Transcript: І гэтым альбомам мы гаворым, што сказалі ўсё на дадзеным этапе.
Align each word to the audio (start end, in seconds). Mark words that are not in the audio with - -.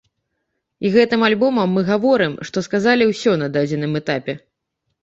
І 0.87 0.91
гэтым 0.95 1.27
альбомам 1.27 1.69
мы 1.79 1.83
гаворым, 1.91 2.33
што 2.51 2.65
сказалі 2.69 3.13
ўсё 3.13 3.31
на 3.45 3.53
дадзеным 3.61 3.91
этапе. 4.03 4.33